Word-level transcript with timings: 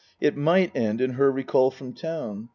It 0.19 0.35
might 0.35 0.75
end 0.75 0.99
in 0.99 1.11
her 1.11 1.31
recall 1.31 1.69
from 1.69 1.93
town. 1.93 2.49